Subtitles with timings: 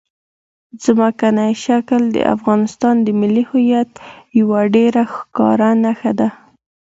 [0.83, 3.91] ځمکنی شکل د افغانستان د ملي هویت
[4.39, 6.29] یوه ډېره ښکاره نښه ده.